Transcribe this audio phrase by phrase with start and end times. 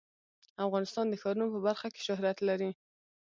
[0.65, 2.69] افغانستان د ښارونو په برخه کې شهرت لري.